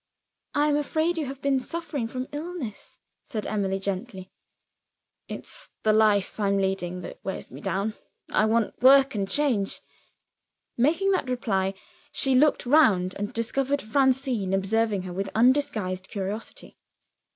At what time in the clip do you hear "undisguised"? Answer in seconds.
15.35-16.07